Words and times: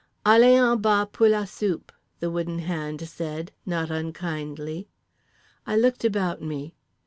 _"—"Allez 0.25 0.59
en 0.59 0.81
bas, 0.81 1.07
pour 1.11 1.29
la 1.29 1.45
soupe" 1.45 1.91
the 2.21 2.31
Wooden 2.31 2.57
Hand 2.57 3.07
said 3.07 3.51
not 3.67 3.91
unkindly. 3.91 4.89
I 5.67 5.77
looked 5.77 6.03
about 6.03 6.41
me. 6.41 6.73